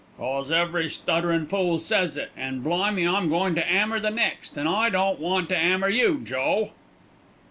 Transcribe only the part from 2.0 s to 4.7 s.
it; an' blimey I'm goin' to 'ammer the next, an'